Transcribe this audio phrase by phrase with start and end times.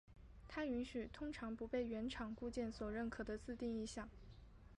[0.47, 4.09] 它允许通常不被原厂固件所认可的自定义项。